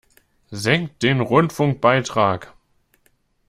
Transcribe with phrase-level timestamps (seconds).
[0.55, 2.55] Senkt den Rundfunkbeitrag!